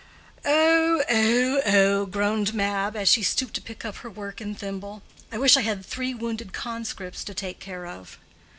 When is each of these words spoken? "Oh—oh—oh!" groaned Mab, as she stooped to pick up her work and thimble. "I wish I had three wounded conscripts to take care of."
"Oh—oh—oh!" 0.43 2.07
groaned 2.07 2.55
Mab, 2.55 2.95
as 2.95 3.07
she 3.07 3.21
stooped 3.21 3.53
to 3.53 3.61
pick 3.61 3.85
up 3.85 3.97
her 3.97 4.09
work 4.09 4.41
and 4.41 4.57
thimble. 4.57 5.03
"I 5.31 5.37
wish 5.37 5.55
I 5.55 5.61
had 5.61 5.85
three 5.85 6.15
wounded 6.15 6.53
conscripts 6.53 7.23
to 7.23 7.35
take 7.35 7.59
care 7.59 7.85
of." 7.85 8.17